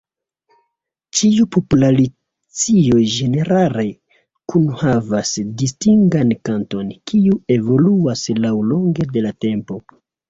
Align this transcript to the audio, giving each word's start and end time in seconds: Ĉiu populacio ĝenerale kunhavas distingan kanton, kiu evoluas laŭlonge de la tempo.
Ĉiu 1.17 1.43
populacio 1.55 3.01
ĝenerale 3.15 3.85
kunhavas 4.53 5.35
distingan 5.63 6.33
kanton, 6.51 6.91
kiu 7.13 7.39
evoluas 7.59 8.25
laŭlonge 8.47 9.07
de 9.15 9.25
la 9.29 9.35
tempo. 9.47 9.79